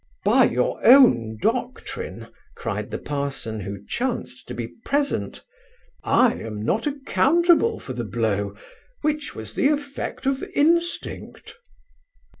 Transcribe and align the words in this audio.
'By 0.25 0.45
your 0.45 0.83
own 0.83 1.37
doctrine 1.39 2.25
(cried 2.55 2.89
the 2.89 2.97
parson, 2.97 3.59
who 3.59 3.85
chanced 3.85 4.47
to 4.47 4.55
be 4.55 4.69
present), 4.83 5.43
I 6.03 6.33
am 6.37 6.65
not 6.65 6.87
accountable 6.87 7.79
for 7.79 7.93
the 7.93 8.03
blow, 8.03 8.55
which 9.01 9.35
was 9.35 9.53
the 9.53 9.67
effect 9.67 10.25
of 10.25 10.41
instinct. 10.55 11.55